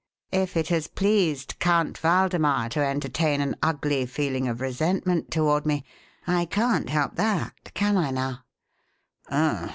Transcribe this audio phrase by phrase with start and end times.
[0.31, 5.83] If it has pleased Count Waldemar to entertain an ugly feeling of resentment toward me,
[6.25, 8.39] I can't help that, can I now?"